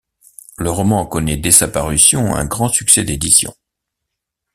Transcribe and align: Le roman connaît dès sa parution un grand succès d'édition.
Le 0.57 0.71
roman 0.71 1.05
connaît 1.05 1.37
dès 1.37 1.51
sa 1.51 1.67
parution 1.67 2.33
un 2.33 2.45
grand 2.45 2.69
succès 2.69 3.03
d'édition. 3.03 3.53